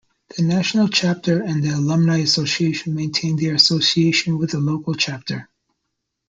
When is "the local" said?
4.49-4.95